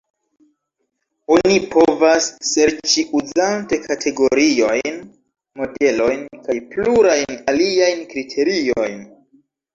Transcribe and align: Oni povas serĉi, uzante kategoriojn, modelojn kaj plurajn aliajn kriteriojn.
Oni 1.33 1.57
povas 1.75 2.29
serĉi, 2.51 3.03
uzante 3.19 3.79
kategoriojn, 3.83 4.99
modelojn 5.63 6.25
kaj 6.49 6.57
plurajn 6.73 7.39
aliajn 7.55 8.05
kriteriojn. 8.17 9.01